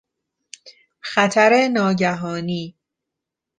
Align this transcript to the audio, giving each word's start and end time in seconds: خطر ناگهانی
خطر 0.99 1.67
ناگهانی 1.73 2.75